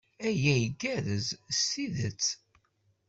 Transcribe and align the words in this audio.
Aya 0.27 0.55
igerrez 0.67 1.27
s 1.57 1.59
tidet. 1.71 2.23